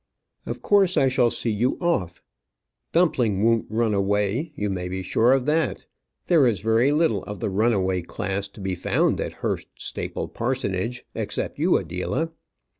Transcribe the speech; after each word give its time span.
"Of 0.47 0.63
course, 0.63 0.97
I 0.97 1.09
shall 1.09 1.29
see 1.29 1.51
you 1.51 1.77
off. 1.79 2.23
Dumpling 2.91 3.43
won't 3.43 3.67
run 3.69 3.93
away; 3.93 4.51
you 4.55 4.67
may 4.67 4.89
be 4.89 5.03
sure 5.03 5.31
of 5.31 5.45
that. 5.45 5.85
There 6.25 6.47
is 6.47 6.61
very 6.61 6.89
little 6.89 7.23
of 7.25 7.39
the 7.39 7.51
runaway 7.51 8.01
class 8.01 8.47
to 8.47 8.61
be 8.61 8.73
found 8.73 9.21
at 9.21 9.31
Hurst 9.45 9.67
Staple 9.75 10.27
Parsonage; 10.27 11.05
except 11.13 11.59
you, 11.59 11.77
Adela." 11.77 12.31